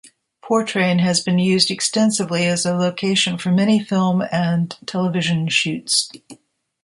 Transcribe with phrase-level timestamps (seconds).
[0.43, 6.09] Portrane has been used extensively as a location for many film and television shoots.